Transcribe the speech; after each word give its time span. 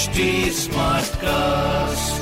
HD 0.00 0.20
Smartcast. 0.56 2.12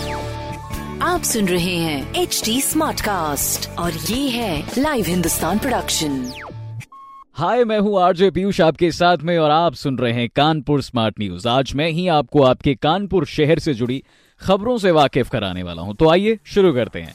आप 1.02 1.22
सुन 1.24 1.48
रहे 1.48 1.76
हैं 1.76 2.14
एच 2.14 2.42
डी 2.44 2.60
स्मार्ट 2.60 3.00
कास्ट 3.00 3.68
और 3.70 3.92
ये 3.92 4.28
है 4.28 4.72
लाइव 4.78 5.04
हिंदुस्तान 5.08 5.58
प्रोडक्शन 5.58 6.32
हाय 7.34 7.64
मैं 7.64 7.78
हूँ 7.78 8.02
आरजे 8.02 8.30
पीयूष 8.30 8.60
आपके 8.60 8.92
साथ 8.92 9.18
में 9.18 9.38
और 9.38 9.50
आप 9.50 9.74
सुन 9.74 9.98
रहे 9.98 10.12
हैं 10.12 10.28
कानपुर 10.36 10.82
स्मार्ट 10.82 11.14
न्यूज़ 11.20 11.48
आज 11.48 11.72
मैं 11.74 11.90
ही 11.90 12.08
आपको 12.08 12.42
आपके 12.42 12.74
कानपुर 12.74 13.26
शहर 13.26 13.58
से 13.58 13.74
जुड़ी 13.74 14.02
खबरों 14.40 14.78
से 14.78 14.90
वाकिफ 14.90 15.30
कराने 15.30 15.62
वाला 15.62 15.82
हूँ। 15.82 15.94
तो 15.94 16.08
आइए 16.08 16.38
शुरू 16.44 16.72
करते 16.72 17.00
हैं। 17.00 17.14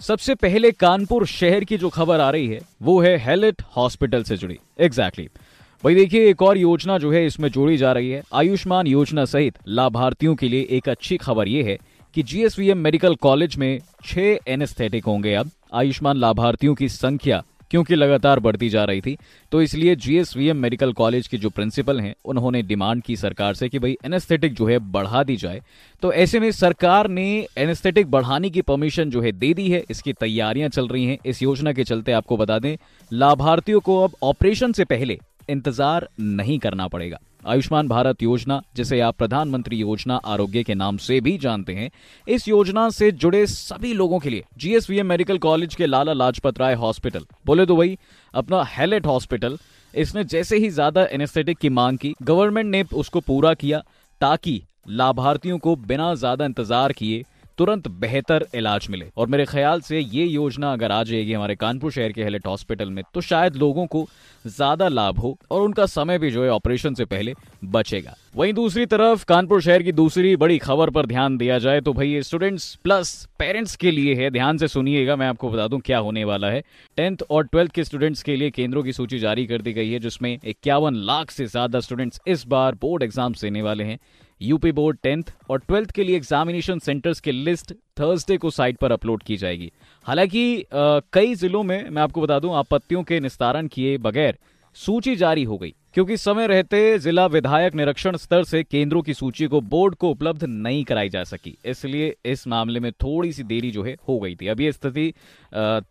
सबसे 0.00 0.34
पहले 0.34 0.70
कानपुर 0.70 1.26
शहर 1.26 1.64
की 1.64 1.78
जो 1.78 1.88
खबर 1.88 2.20
आ 2.20 2.30
रही 2.30 2.46
है 2.46 2.60
वो 2.82 3.00
है 3.00 3.16
हेलेट 3.18 3.62
हॉस्पिटल 3.76 4.22
से 4.22 4.36
जुड़ी। 4.36 4.58
Exactly 4.80 5.24
exactly. 5.24 5.51
भाई 5.82 5.94
देखिए, 5.94 6.28
एक 6.30 6.42
और 6.42 6.58
योजना 6.58 6.96
जो 6.98 7.10
है, 7.12 7.24
इसमें 7.26 7.48
जोड़ी 7.50 7.76
जा 7.76 7.92
रही 7.92 8.10
है। 8.10 8.22
आयुष्मान 8.34 8.86
योजना 8.86 9.24
सहित 9.24 9.58
लाभार्थियों 9.68 10.34
के 10.34 10.48
लिए 10.48 10.66
एक 10.70 10.88
अच्छी 10.88 11.16
खबर 11.16 11.48
ये 11.48 11.62
है 11.62 11.78
कि 12.14 12.22
जीएसवीएम 12.22 12.78
मेडिकल 12.78 13.14
कॉलेज 13.14 13.56
में 13.56 13.80
छह 14.04 14.38
एनेस्थेटिक 14.48 15.04
होंगे 15.04 15.34
अब। 15.34 15.50
आयुष्मान 15.74 16.16
लाभार्थियों 16.16 16.74
की 16.74 16.88
संख्या 16.88 17.42
क्योंकि 17.70 17.94
लगातार 17.94 18.40
बढ़ती 18.40 18.68
जा 18.68 18.84
रही 18.84 19.00
थी 19.00 19.16
तो 19.52 19.60
इसलिए 19.62 19.94
जीएसवीएम 19.96 20.56
मेडिकल 20.56 20.92
कॉलेज 20.92 21.26
के 21.26 21.36
जो 21.36 21.50
प्रिंसिपल 21.50 22.00
हैं, 22.00 22.14
उन्होंने 22.24 22.62
डिमांड 22.62 23.02
की 23.02 23.16
सरकार 23.16 23.54
से 23.54 23.68
कि 23.68 23.78
भाई, 23.78 23.96
एनेस्थेटिक 24.04 24.54
जो 24.54 24.66
है, 24.66 24.78
बढ़ा 24.78 25.22
दी 25.22 25.36
जाए। 25.36 25.60
तो 26.02 26.12
ऐसे 26.12 26.40
में 26.40 26.50
सरकार 26.52 27.08
ने 27.08 27.26
एनेस्थेटिक 27.58 28.10
बढ़ाने 28.10 28.50
की 28.50 28.62
परमिशन 28.62 29.10
जो 29.10 29.20
है, 29.20 29.32
दे 29.32 29.52
दी 29.54 29.68
है। 29.70 29.82
इसकी 29.90 30.12
तैयारियाँ 30.12 30.68
चल 30.68 30.88
रही 30.88 31.04
हैं। 31.04 31.18
इस 31.26 31.42
योजना 31.42 31.72
के 31.72 31.84
चलते 31.84 32.12
आपको 32.12 32.36
बता 32.36 32.58
दें, 32.58 32.76
लाभार्थियों 33.10 33.80
को 33.80 34.02
अब 34.04 34.16
ऑपरेशन 34.22 34.72
से 34.72 34.84
पहले 34.84 35.18
इंतज़ार 35.48 36.08
नहीं 36.20 36.58
करना 36.58 36.86
पड़ेगा। 36.88 37.18
आयुष्मान 37.46 37.88
भारत 37.88 38.22
योजना, 38.22 38.60
जिसे 38.76 38.98
आप 39.00 39.16
प्रधानमंत्री 39.18 39.76
योजना 39.76 40.16
आरोग्य 40.16 40.62
के 40.62 40.74
नाम 40.74 40.96
से 40.98 41.20
भी 41.20 41.36
जानते 41.38 41.74
हैं, 41.74 41.90
इस 42.26 42.48
योजना 42.48 42.88
से 42.90 43.10
जुड़े 43.12 43.46
सभी 43.46 43.92
लोगों 43.94 44.18
के 44.18 44.30
लिए 44.30 44.44
जीएसवीएम 44.58 45.06
मेडिकल 45.06 45.38
कॉलेज 45.38 45.74
के 45.74 45.86
लाला 45.86 46.12
लाजपत 46.12 46.60
राय 46.60 46.74
हॉस्पिटल। 46.74 47.24
बोले 47.46 47.66
तो 47.66 47.76
वही, 47.76 47.98
अपना 48.34 48.62
हेलेट 48.68 49.06
हॉस्पिटल, 49.06 49.58
इसने 49.94 50.24
जैसे 50.26 50.58
ही 50.58 50.68
ज़्यादा 50.70 51.04
एनेस्थेटिक 51.04 51.58
की 51.58 51.68
मांग 51.70 51.98
की 51.98 52.14
गवर्नमेंट 52.22 52.70
ने 52.70 52.84
उसको 52.94 53.20
पूरा 53.20 53.54
किया 53.54 53.82
ताकि 54.20 54.62
लाभार्थियों 54.90 55.58
को 55.58 55.74
बिना 55.78 56.14
ज़्यादा 56.14 56.44
इंतज़ार 56.44 56.92
किए 56.92 57.24
तुरंत 57.62 57.86
बेहतर 58.00 58.44
इलाज 58.56 58.86
मिले। 58.90 59.04
और 59.16 59.26
मेरे 59.28 59.44
ख्याल 59.46 59.80
से 59.80 59.98
ये 59.98 60.24
योजना 60.24 60.72
अगर 60.72 60.92
आ 60.92 61.02
जाएगी 61.04 61.32
हमारे 61.32 61.54
कानपुर 61.56 61.92
शहर 61.92 62.12
के 62.12 62.22
हेलेट 62.24 62.46
हॉस्पिटल 62.46 62.90
में 62.90 63.02
तो 63.14 63.20
शायद 63.22 63.56
लोगों 63.56 63.86
को 63.86 64.06
ज़्यादा 64.44 64.88
लाभ 64.90 65.18
हो 65.18 65.36
और 65.50 65.60
उनका 65.62 65.86
समय 65.88 66.18
भी 66.18 66.30
जो 66.30 66.44
है 66.44 66.50
ऑपरेशन 66.50 66.94
से 66.94 67.04
पहले 67.06 67.34
बचेगा। 67.66 68.14
वहीं 68.36 68.52
दूसरी 68.52 68.86
तरफ़, 68.86 69.24
कानपुर 69.24 69.60
शहर 69.62 69.82
की 69.82 69.92
दूसरी 69.92 70.34
बड़ी 70.36 70.56
खबर 70.58 70.90
पर 70.90 71.06
ध्यान 71.06 71.36
दिया 71.38 71.58
जाए 71.58 71.80
तो 71.80 71.92
भाई 71.92 72.08
ये 72.08 72.22
स्टूडेंट्स 72.22 72.74
प्लस 72.84 73.12
पेरेंट्स 73.38 73.76
के 73.76 73.90
लिए 73.90 74.14
है। 74.14 74.30
ध्यान 74.30 74.58
से 74.58 74.68
सुनिएगा, 74.68 75.16
मैं 75.16 75.26
आपको 75.26 75.50
बता 75.50 75.66
दूँ 75.68 75.80
क्या 75.80 75.98
होने 75.98 76.24
वाला 76.24 76.50
है। 76.50 76.62
टेंथ 76.98 77.22
और 77.30 77.46
ट्वेल्थ 77.46 77.72
के 77.72 77.84
स्टूडेंट्स 77.84 78.22
के 78.22 78.36
लिए 78.36 78.50
केंद्रों 78.52 78.82
की 78.82 78.92
सूची 78.92 79.18
जारी 79.18 79.46
कर 79.46 79.62
दी 79.62 79.72
गई 79.72 79.90
है, 79.90 79.98
जिसमें 80.00 80.38
इक्यावन 80.44 80.96
लाख 81.04 81.30
से 81.30 81.46
ज़्यादा 81.46 81.80
स्टूडेंट्स 81.80 82.20
इस 82.26 82.46
बार 82.48 82.74
बोर्ड 82.82 83.02
एग्ज़ाम 83.02 83.34
देने 83.42 83.62
वाले 83.62 83.84
हैं। 83.84 83.98
यूपी 84.42 84.72
बोर्ड 84.72 84.98
टेंथ 85.02 85.22
और 85.50 85.58
ट्वेल्थ 85.58 85.90
के 85.90 86.04
लिए 86.04 86.16
एग्जामिनेशन 86.16 86.78
सेंटर्स 86.78 87.20
की 87.20 87.32
लिस्ट 87.32 87.72
थर्सडे 88.00 88.36
को 88.36 88.50
साइट 88.50 88.76
पर 88.76 88.92
अपलोड 88.92 89.22
की 89.22 89.36
जाएगी। 89.36 89.70
हालाँकि 90.06 90.64
कई 90.74 91.34
जिलों 91.34 91.62
में, 91.62 91.90
मैं 91.90 92.02
आपको 92.02 92.20
बता 92.20 92.38
दूँ 92.38 92.54
आपत्तियों 92.54 93.02
के 93.02 93.20
निस्तारण 93.20 93.66
किए 93.66 93.96
बगैर 93.98 94.38
सूची 94.76 95.16
जारी 95.16 95.44
हो 95.44 95.58
गई। 95.58 95.74
क्योंकि 95.94 96.16
समय 96.16 96.46
रहते 96.46 96.98
जिला 96.98 97.24
विधायक 97.26 97.74
निरीक्षण 97.74 98.16
स्तर 98.16 98.44
से 98.44 98.62
केंद्रों 98.62 99.02
की 99.02 99.14
सूची 99.14 99.46
को 99.46 99.60
बोर्ड 99.62 99.94
को 99.94 100.10
उपलब्ध 100.10 100.44
नहीं 100.44 100.82
कराई 100.84 101.08
जा 101.08 101.24
सकी। 101.24 101.56
इसलिए 101.64 102.14
इस 102.24 102.46
मामले 102.46 102.80
में 102.80 102.90
थोड़ी 102.94 103.32
सी 103.32 103.42
देरी 103.42 103.70
जो 103.70 103.82
है 103.82 103.96
हो 104.08 104.18
गई 104.20 104.34
थी। 104.34 104.46
अभी 104.48 104.70
स्थिति 104.72 105.12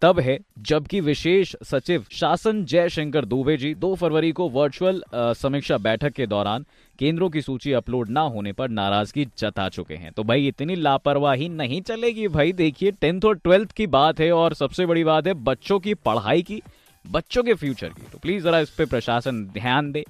तब 0.02 0.20
है, 0.20 0.38
जबकि 0.60 1.02
विशेष 1.02 1.56
सचिव 1.64 2.06
शासन 2.12 2.64
जयशंकर 2.66 3.26
दुबे 3.26 3.58
जी 3.58 3.74
2 3.76 3.94
फरवरी 3.96 4.32
को 4.32 4.50
वर्चुअल 4.50 5.02
समीक्षा 5.16 5.78
बैठक 5.80 6.14
के 6.14 6.28
दौरान 6.28 6.66
केंद्रों 7.00 7.30
की 7.30 7.42
सूची 7.42 7.72
अपलोड 7.74 8.10
ना 8.10 8.22
होने 8.24 8.52
पर 8.54 8.70
नाराज़गी 8.70 9.28
जता 9.38 9.70
चुके 9.70 9.94
हैं। 9.94 10.12
तो 10.12 10.24
भाई, 10.24 10.48
इतनी 10.48 10.76
लापरवाही 10.76 11.48
नहीं 11.50 11.82
चलेगी 11.82 12.28
भाई। 12.28 12.52
देखिए, 12.54 12.92
टेंथ 12.92 13.26
और 13.26 13.38
ट्वेल्थ 13.38 13.72
की 13.72 13.88
बात 13.90 14.20
है 14.20 14.32
और 14.32 14.54
सबसे 14.54 14.86
बड़ी 14.86 15.04
बात 15.04 15.28
है 15.28 15.34
बच्चों 15.44 15.80
की 15.80 15.94
पढ़ाई 15.96 16.42
की। 16.42 16.62
बच्चों 17.06 17.44
के 17.44 17.54
फ्यूचर 17.54 17.90
की। 17.90 18.08
तो 18.12 18.18
प्लीज़ 18.18 18.44
जरा 18.44 18.60
इस 18.60 18.70
पर 18.70 18.86
प्रशासन 18.86 19.44
ध्यान 19.54 19.92
दे। 19.92 20.04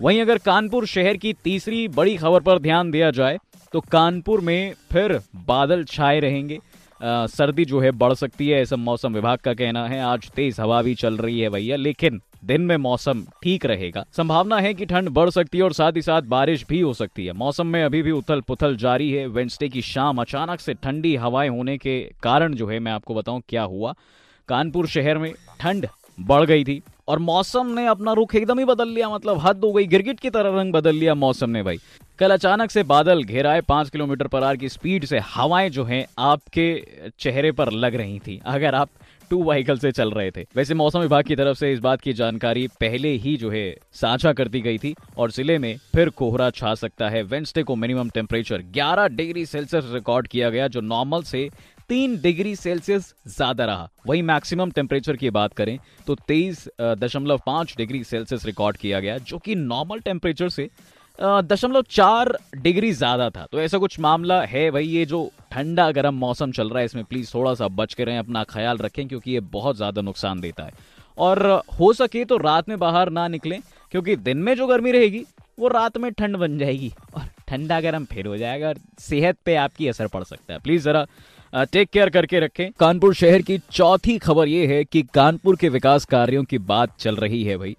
वहीं 0.00 0.20
अगर 0.20 0.38
कानपुर 0.38 0.86
शहर 0.86 1.16
की 1.16 1.32
तीसरी 1.44 1.86
बड़ी 1.90 2.16
खबर 2.16 2.40
पर 2.40 2.58
ध्यान 2.58 2.90
दिया 2.90 3.10
जाए 3.10 3.38
तो 3.74 3.80
कानपुर 3.82 4.40
में 4.40 4.74
फिर 4.92 5.20
बादल 5.46 5.84
छाए 5.84 6.20
रहेंगे। 6.20 6.58
आ, 7.00 7.26
सर्दी 7.26 7.64
जो 7.64 7.80
है 7.80 7.90
बढ़ 7.92 8.12
सकती 8.14 8.48
है 8.48 8.60
ऐसा 8.62 8.76
मौसम 8.76 9.14
विभाग 9.14 9.38
का 9.38 9.54
कहना 9.54 9.86
है। 9.88 10.00
आज 10.02 10.30
तेज 10.30 10.60
हवा 10.60 10.80
भी 10.82 10.94
चल 10.94 11.16
रही 11.16 11.40
है 11.40 11.50
भैया 11.50 11.76
लेकिन 11.76 12.20
दिन 12.44 12.60
में 12.60 12.76
मौसम 12.76 13.22
ठीक 13.42 13.66
रहेगा। 13.66 14.04
संभावना 14.16 14.58
है 14.58 14.72
कि 14.74 14.86
ठंड 14.86 15.08
बढ़ 15.10 15.30
सकती 15.30 15.58
है 15.58 15.64
और 15.64 15.72
साथ 15.72 15.92
ही 15.92 16.02
साथ 16.02 16.22
बारिश 16.28 16.64
भी 16.68 16.80
हो 16.80 16.92
सकती 16.94 17.26
है। 17.26 17.32
मौसम 17.34 17.66
में 17.66 17.82
अभी 17.84 18.02
भी 18.02 18.10
उथल 18.10 18.40
पुथल 18.40 18.76
जारी 18.76 19.10
है। 19.12 19.26
वेंसडे 19.28 19.68
की 19.68 19.82
शाम 19.82 20.20
अचानक 20.20 20.60
से 20.60 20.74
ठंडी 20.74 21.14
हवाएँ 21.16 21.48
होने 21.48 21.76
के 21.78 22.00
कारण 22.22 22.54
जो 22.54 22.66
है 22.66 22.78
मैं 22.78 22.92
आपको 22.92 23.14
बताऊँ 23.14 23.42
क्या 23.48 23.62
हुआ। 23.64 23.94
कानपुर 24.48 24.86
शहर 24.86 25.18
में 25.18 25.32
ठंड 25.60 25.86
बढ़ 26.18 26.44
गई 26.44 26.64
थी। 26.64 26.80
और 27.08 27.18
मौसम 27.18 27.66
ने 27.70 27.86
अपना 27.86 28.12
रुख 28.12 28.34
एकदम 28.34 28.58
ही 28.58 28.64
बदल 28.64 28.88
लिया 28.88 29.08
मतलब 29.08 29.38
हद 29.38 29.64
हो 29.64 29.72
गई, 29.72 29.86
गिरगिट 29.86 30.20
की 30.20 30.30
तरह 30.30 30.58
रंग 30.58 30.72
बदल 30.72 30.94
लिया 30.94 31.14
मौसम 31.14 31.50
ने 31.50 31.62
भाई। 31.62 31.78
कल 32.18 32.30
अचानक 32.30 32.70
से 32.70 32.82
बादल 32.84 33.22
घेराए 33.22 33.60
पाँच 33.60 33.90
किलोमीटर 33.90 34.26
पर 34.26 34.44
आर 34.44 34.56
की 34.56 34.68
स्पीड 34.68 35.04
से 35.04 35.18
हवाएँ 35.26 35.68
जो 35.70 35.84
हैं 35.84 36.04
आपके 36.18 36.72
चेहरे 37.20 37.52
पर 37.52 37.70
लग 37.72 37.94
रही 37.94 38.18
थी, 38.18 38.40
अगर 38.46 38.74
आप 38.74 38.88
टू 39.30 39.42
व्हीकल 39.44 39.78
से 39.78 39.90
चल 39.92 40.10
रहे 40.10 40.30
थे। 40.30 40.44
वैसे 40.56 40.74
मौसम 40.74 40.98
विभाग 40.98 41.24
की 41.24 41.36
तरफ़ 41.36 41.56
से 41.58 41.72
इस 41.72 41.78
बात 41.78 42.00
की 42.00 42.12
जानकारी 42.12 42.66
पहले 42.80 43.08
ही 43.14 43.36
जो 43.36 43.50
है 43.50 43.76
साझा 43.92 44.32
कर 44.32 44.48
दी 44.48 44.60
गई 44.60 44.78
थी, 44.78 44.94
और 45.18 45.30
ज़िले 45.30 45.58
में 45.58 45.76
फिर 45.94 46.08
कोहरा 46.10 46.50
छा 46.50 46.74
सकता 46.74 47.08
है। 47.08 47.22
वेंसडे 47.22 47.62
को 47.62 47.76
minimum 47.76 48.10
temperature 48.10 48.62
11 48.72 49.08
degree 49.08 49.44
Celsius 49.46 49.90
record 49.92 50.28
किया 50.28 50.50
गया, 50.50 50.68
जो 50.68 50.80
नॉर्मल 50.80 51.22
से 51.22 51.48
तीन 51.88 52.16
डिग्री 52.20 52.54
सेल्सियस 52.56 53.14
ज़्यादा 53.28 53.64
रहा। 53.64 53.88
वही 54.06 54.22
मैक्सिमम 54.24 54.70
टेम्परेचर 54.70 55.16
की 55.16 55.30
बात 55.30 55.54
करें 55.54 55.78
तो 56.06 56.14
तेईस 56.28 56.68
दशमलव 56.80 57.40
पाँच 57.46 57.74
डिग्री 57.76 58.02
सेल्सियस 58.04 58.46
रिकॉर्ड 58.46 58.76
किया 58.76 59.00
गया, 59.00 59.18
जो 59.18 59.38
कि 59.38 59.54
नॉर्मल 59.54 60.00
टेम्परेचर 60.00 60.48
से 60.50 60.68
दशमलव 61.18 61.82
चार 61.90 62.36
डिग्री 62.56 62.90
ज़्यादा 62.92 63.28
था। 63.30 63.46
तो 63.52 63.60
ऐसा 63.60 63.78
कुछ 63.78 63.98
मामला 64.00 64.40
है 64.42 64.70
भाई, 64.70 64.86
ये 64.86 65.04
जो 65.06 65.30
ठंडा 65.52 65.90
गर्म 65.92 66.14
मौसम 66.16 66.52
चल 66.52 66.68
रहा 66.70 66.78
है, 66.78 66.84
इसमें 66.84 67.04
प्लीज़ 67.04 67.32
थोड़ा 67.34 67.54
सा 67.54 67.68
बच 67.70 67.94
के 67.94 68.04
रहें, 68.04 68.18
अपना 68.18 68.44
ख्याल 68.44 68.78
रखें, 68.78 69.06
क्योंकि 69.08 69.30
ये 69.30 69.40
बहुत 69.48 69.76
ज़्यादा 69.76 70.02
नुकसान 70.02 70.40
देता 70.40 70.64
है। 70.64 70.72
और 71.18 71.46
हो 71.80 71.92
सके 71.94 72.24
तो 72.24 72.36
रात 72.38 72.68
में 72.68 72.78
बाहर 72.78 73.10
ना 73.10 73.26
निकलें, 73.28 73.60
क्योंकि 73.92 74.16
दिन 74.18 74.38
में 74.38 74.54
जो 74.56 74.66
गर्मी 74.66 74.92
रहेगी, 74.92 75.24
वो 75.58 75.68
रात 75.68 75.98
में 75.98 76.10
ठंड 76.12 76.36
बन 76.36 76.58
जाएगी, 76.58 76.92
और 77.14 77.28
ठंडा 77.48 77.80
गर्म 77.80 78.04
फिर 78.04 78.26
हो 78.26 78.36
जाएगा, 78.36 78.68
और 78.68 78.78
सेहत 79.00 79.38
पे 79.44 79.54
आपकी 79.56 79.88
असर 79.88 80.06
पड़ 80.08 80.22
सकता 80.24 80.52
है। 80.52 80.58
प्लीज़ 80.60 80.84
जरा 80.84 81.06
टेक 81.52 81.88
केयर 81.90 82.10
करके 82.10 82.40
रखें। 82.40 82.70
कानपुर 82.80 83.14
शहर 83.14 83.42
की 83.42 83.58
चौथी 83.72 84.18
खबर 84.18 84.48
यह 84.48 84.68
है 84.68 84.84
कि 84.84 85.02
कानपुर 85.14 85.56
के 85.56 85.68
विकास 85.68 86.04
कार्यों 86.04 86.44
की 86.44 86.58
बात 86.58 86.96
चल 86.98 87.16
रही 87.16 87.42
है 87.44 87.56
भाई। 87.56 87.76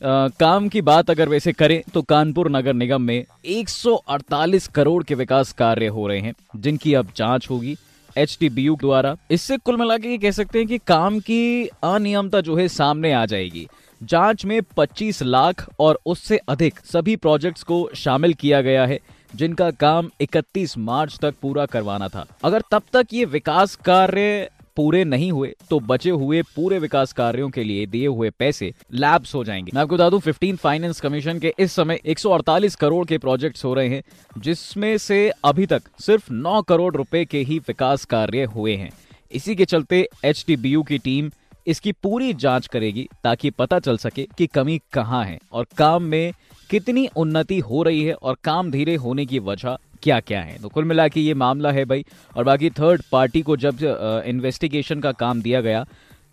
आ, 0.00 0.28
काम 0.28 0.68
की 0.68 0.80
बात 0.82 1.10
अगर 1.10 1.28
वैसे 1.28 1.52
करें 1.52 1.82
तो 1.94 2.02
कानपुर 2.02 2.50
नगर 2.50 2.74
निगम 2.74 3.02
में 3.02 3.24
148 3.44 4.66
करोड़ 4.68 5.02
के 5.04 5.14
विकास 5.14 5.52
कार्य 5.52 5.86
हो 5.86 6.06
रहे 6.06 6.20
हैं 6.20 6.34
जिनकी 6.56 6.94
अब 6.94 7.08
जाँच 7.16 7.50
होगी 7.50 7.76
एच 8.18 8.38
द्वारा। 8.42 9.16
इससे 9.30 9.56
कुल 9.56 9.76
मिला 9.76 9.96
के 9.98 10.16
कह 10.18 10.30
सकते 10.30 10.58
हैं 10.58 10.68
कि 10.68 10.78
काम 10.78 11.18
की 11.20 11.66
अनियमता 11.66 12.40
जो 12.40 12.56
है 12.56 12.68
सामने 12.68 13.12
आ 13.12 13.26
जाएगी। 13.26 13.66
जाँच 14.02 14.44
में 14.44 14.60
25 14.76 15.22
लाख 15.22 15.68
और 15.78 15.98
उससे 16.06 16.36
अधिक 16.48 16.78
सभी 16.84 17.16
प्रोजेक्ट्स 17.16 17.62
को 17.62 17.88
शामिल 17.94 18.34
किया 18.34 18.60
गया 18.60 18.86
है। 18.86 18.98
जिनका 19.34 19.70
काम 19.70 20.10
31 20.20 20.76
मार्च 20.78 21.18
तक 21.22 21.34
पूरा 21.42 21.66
करवाना 21.66 22.08
था। 22.08 22.26
अगर 22.44 22.62
तब 22.70 22.82
तक 22.92 23.06
ये 23.12 23.24
विकास 23.24 23.74
कार्य 23.76 24.50
पूरे 24.76 25.04
नहीं 25.04 25.30
हुए 25.32 25.54
तो 25.70 25.78
बचे 25.80 26.10
हुए 26.10 26.42
पूरे 26.56 26.78
विकास 26.78 27.12
कार्यों 27.12 27.48
के 27.50 27.64
लिए 27.64 27.86
दिए 27.86 28.06
हुए 28.06 28.30
पैसे 28.30 28.72
लैब्स 28.92 29.34
हो 29.34 29.42
जाएँगे। 29.44 29.72
मैं 29.74 29.82
आपको 29.82 29.94
बता 29.94 30.08
दूँ 30.10 30.20
15 30.20 30.56
फाइनेंस 30.56 31.00
कमीशन 31.00 31.38
के 31.38 31.52
इस 31.58 31.72
समय 31.72 32.00
148 32.06 32.74
करोड़ 32.74 33.06
के 33.06 33.18
प्रोजेक्ट्स 33.18 33.64
हो 33.64 33.74
रहे 33.74 33.88
हैं, 33.88 34.02
जिसमें 34.38 34.96
से 34.98 35.30
अभी 35.44 35.66
तक 35.66 35.82
सिर्फ़ 36.00 36.32
9 36.32 36.62
करोड़ 36.62 36.94
रुपए 36.96 37.24
के 37.24 37.38
ही 37.38 37.58
विकास 37.58 38.04
कार्य 38.04 38.44
हुए 38.44 38.76
हैं। 38.76 38.90
इसी 39.32 39.54
के 39.54 39.64
चलते 39.64 40.08
एचडीबीयू 40.24 40.82
की 40.82 40.98
टीम 40.98 41.30
इसकी 41.68 41.92
पूरी 41.92 42.32
जाँच 42.34 42.66
करेगी 42.66 43.08
ताकि 43.24 43.50
पता 43.50 43.78
चल 43.78 43.96
सके 43.96 44.26
कि 44.38 44.46
कमी 44.46 44.80
कहाँ 44.92 45.24
है 45.24 45.38
और 45.52 45.66
काम 45.78 46.02
में 46.02 46.32
कितनी 46.70 47.06
उन्नति 47.16 47.58
हो 47.60 47.82
रही 47.82 48.02
है 48.04 48.14
और 48.14 48.36
काम 48.44 48.70
धीरे 48.70 48.94
होने 48.96 49.26
की 49.26 49.38
वजह 49.38 49.76
क्या 50.02 50.18
क्या 50.20 50.40
है। 50.40 50.58
तो 50.62 50.68
कुल 50.68 50.84
मिला 50.84 51.06
के 51.08 51.20
ये 51.20 51.34
मामला 51.34 51.70
है 51.72 51.84
भाई 51.84 52.04
और 52.36 52.44
बाकी 52.44 52.70
थर्ड 52.70 53.02
पार्टी 53.12 53.42
को 53.42 53.56
जब 53.56 53.78
इन्वेस्टिगेशन 54.26 55.00
का 55.00 55.12
काम 55.12 55.42
दिया 55.42 55.60
गया 55.60 55.84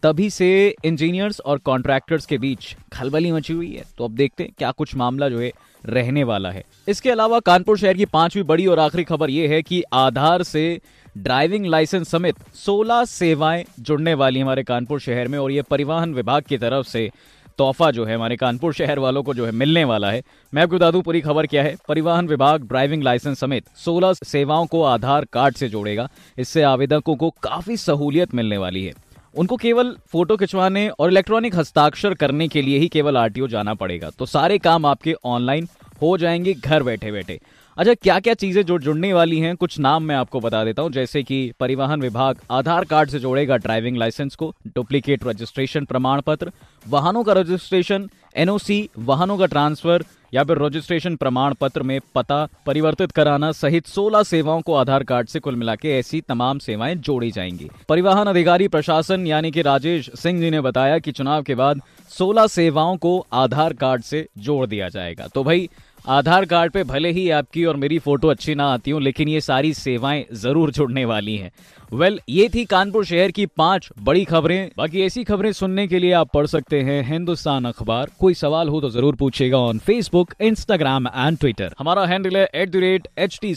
तभी 0.05 0.29
से 0.29 0.75
इंजीनियर्स 0.85 1.39
और 1.39 1.57
कॉन्ट्रैक्टर्स 1.57 2.25
के 2.25 2.37
बीच 2.37 2.75
खलबली 2.93 3.31
मची 3.31 3.53
हुई 3.53 3.71
है। 3.73 3.83
तो 3.97 4.05
अब 4.05 4.11
देखते 4.11 4.43
हैं 4.43 4.51
क्या 4.57 4.71
कुछ 4.71 4.95
मामला 4.95 5.29
जो 5.29 5.39
है 5.39 5.51
रहने 5.85 6.23
वाला 6.23 6.51
है। 6.51 6.63
इसके 6.87 7.11
अलावा 7.11 7.39
कानपुर 7.39 7.77
शहर 7.77 7.93
की 7.93 8.05
पांचवी 8.05 8.43
बड़ी 8.43 8.67
और 8.67 8.79
आखिरी 8.79 9.03
खबर 9.03 9.29
यह 9.29 9.49
है 9.49 9.61
कि 9.61 9.83
आधार 9.93 10.43
से 10.43 10.81
ड्राइविंग 11.17 11.65
लाइसेंस 11.65 12.09
समेत 12.09 12.35
16 12.55 13.05
सेवाएँ 13.05 13.65
जुड़ने 13.79 14.13
वाली 14.13 14.39
हमारे 14.39 14.63
कानपुर 14.63 14.99
शहर 14.99 15.27
में 15.27 15.39
और 15.39 15.51
ये 15.51 15.61
परिवहन 15.61 16.13
विभाग 16.13 16.43
की 16.43 16.57
तरफ़ 16.57 16.87
से 16.87 17.11
तोहफा 17.57 17.91
जो 17.91 18.05
है 18.05 18.15
हमारे 18.15 18.35
कानपुर 18.35 18.73
शहर 18.73 18.99
वालों 18.99 19.23
को 19.23 19.33
जो 19.33 19.45
है 19.45 19.51
मिलने 19.51 19.83
वाला 19.83 20.11
है। 20.11 20.23
मैं 20.53 20.63
आपको 20.63 20.75
बता 20.75 20.91
दूँ, 20.91 21.01
पूरी 21.01 21.21
खबर 21.21 21.47
क्या 21.47 21.63
है? 21.63 21.75
परिवहन 21.87 22.27
विभाग 22.27 22.63
ड्राइविंग 22.63 23.03
लाइसेंस 23.03 23.39
समेत 23.39 23.65
16 23.77 24.13
सेवाओं 24.13 24.65
को 24.65 24.83
आधार 24.83 25.25
कार्ड 25.25 25.55
से 25.55 25.69
जोड़ेगा। 25.69 26.09
इससे 26.37 26.61
आवेदकों 26.61 27.15
को 27.15 27.29
काफ़ी 27.29 27.77
सहूलियत 27.77 28.35
मिलने 28.35 28.57
वाली 28.57 28.85
है। 28.85 29.04
उनको 29.35 29.55
केवल 29.57 29.95
फ़ोटो 30.07 30.35
खिंचवाने 30.37 30.87
और 30.89 31.11
इलेक्ट्रॉनिक 31.11 31.55
हस्ताक्षर 31.55 32.13
करने 32.13 32.47
के 32.47 32.61
लिए 32.61 32.77
ही 32.79 32.87
केवल 32.87 33.17
आरटीओ 33.17 33.47
जाना 33.47 33.73
पड़ेगा। 33.73 34.09
तो 34.09 34.25
सारे 34.25 34.57
काम 34.57 34.85
आपके 34.85 35.15
ऑनलाइन 35.25 35.67
हो 36.01 36.17
जाएँगे, 36.17 36.53
घर 36.53 36.83
बैठे 36.83 37.11
बैठे 37.11 37.39
अच्छा 37.77 37.93
क्या 37.93 38.19
क्या 38.19 38.33
चीज़ें 38.33 38.61
जो 38.65 38.77
जुड़ने 38.79 39.11
वाली 39.13 39.39
हैं, 39.39 39.55
कुछ 39.55 39.77
नाम 39.79 40.03
मैं 40.03 40.15
आपको 40.15 40.39
बता 40.39 40.63
देता 40.65 40.81
हूँ। 40.81 40.91
जैसे 40.91 41.23
कि 41.23 41.51
परिवहन 41.59 42.01
विभाग, 42.01 42.37
आधार 42.51 42.85
कार्ड 42.85 43.09
से 43.09 43.19
जोड़ेगा 43.19 43.57
ड्राइविंग 43.57 43.97
लाइसेंस 43.97 44.35
को, 44.35 44.53
डुप्लीकेट 44.67 45.25
रजिस्ट्रेशन 45.27 45.85
प्रमाण 45.85 46.21
पत्र 46.21 46.51
वाहनों 46.87 47.23
का 47.23 47.33
रजिस्ट्रेशन, 47.33 48.09
एनओसी, 48.35 48.89
वाहनों 48.97 49.37
का 49.37 49.45
ट्रांसफ़र 49.45 50.05
या 50.35 50.43
फिर 50.43 50.57
रजिस्ट्रेशन 50.57 51.15
प्रमाण 51.15 51.53
पत्र 51.53 51.83
में 51.83 51.99
पता 52.15 52.47
परिवर्तित 52.65 53.11
कराना 53.11 53.51
सहित 53.51 53.85
16 53.87 54.23
सेवाओं 54.23 54.61
को 54.61 54.73
आधार 54.73 55.03
कार्ड 55.03 55.27
से 55.27 55.39
कुल 55.39 55.55
मिला 55.55 55.75
के 55.75 55.99
ऐसी 55.99 56.21
तमाम 56.21 56.59
सेवाएँ 56.59 56.95
जोड़ी 56.95 57.31
जाएँगी। 57.31 57.69
परिवहन 57.89 58.27
अधिकारी 58.27 58.67
प्रशासन 58.67 59.27
यानी 59.27 59.51
कि 59.51 59.61
राजेश 59.61 60.11
सिंह 60.15 60.39
जी 60.39 60.49
ने 60.49 60.61
बताया 60.61 60.99
कि 60.99 61.11
चुनाव 61.11 61.43
के 61.43 61.55
बाद 61.55 61.81
16 62.19 62.47
सेवाओं 62.47 62.97
को 62.97 63.27
आधार 63.33 63.73
कार्ड 63.73 64.01
से 64.01 64.27
जोड़ 64.37 64.65
दिया 64.67 64.89
जाएगा। 64.89 65.27
तो 65.27 65.43
भाई 65.43 65.69
आधार 66.07 66.45
कार्ड 66.45 66.71
पे 66.71 66.83
भले 66.83 67.11
ही 67.11 67.29
आपकी 67.29 67.63
और 67.65 67.75
मेरी 67.75 67.97
फ़ोटो 67.99 68.27
अच्छी 68.27 68.55
ना 68.55 68.65
आती 68.69 68.91
हो 68.91 68.99
लेकिन 68.99 69.27
ये 69.27 69.39
सारी 69.41 69.73
सेवाएँ 69.73 70.25
ज़रूर 70.33 70.71
जुड़ने 70.71 71.05
वाली 71.05 71.35
हैं। 71.37 71.51
वेल 71.93 72.13
well, 72.13 72.23
ये 72.29 72.49
थी 72.55 72.65
कानपुर 72.65 73.05
शहर 73.05 73.31
की 73.31 73.45
पाँच 73.45 73.89
बड़ी 73.99 74.23
खबरें। 74.25 74.69
बाकी 74.77 75.01
ऐसी 75.01 75.23
खबरें 75.23 75.51
सुनने 75.51 75.87
के 75.87 75.99
लिए 75.99 76.11
आप 76.11 76.29
पढ़ 76.33 76.45
सकते 76.45 76.81
हैं 76.81 77.01
हिंदुस्तान 77.03 77.65
अखबार। 77.65 78.09
कोई 78.19 78.33
सवाल 78.33 78.69
हो 78.69 78.81
तो 78.81 78.89
ज़रूर 78.89 79.15
पूछेगा 79.15 79.57
on 79.57 79.79
Facebook 79.79 80.33
Instagram 80.41 81.07
and 81.07 81.37
Twitter 81.37 81.73
हमारा 81.79 82.05
हैंडल 82.05 82.37
है 82.37 82.47
at 82.55 82.69
the 82.69 82.75
rate 82.75 83.07
H 83.17 83.39
T 83.41 83.55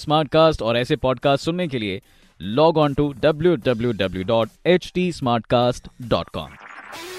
और 0.63 0.77
ऐसे 0.77 0.97
पॉडकास्ट 0.97 1.45
सुनने 1.45 1.69
के 1.69 1.79
लिए 1.79 2.01
log 2.41 2.79
on 2.79 2.95
to 2.95 3.13
W 3.21 3.57
W 3.57 3.93
W 3.93 4.25
dot 4.25 4.49
H 4.67 4.91
T 4.95 5.11
smart 5.13 5.47
cast 5.47 5.89
dot 6.03 6.29
com 6.29 6.68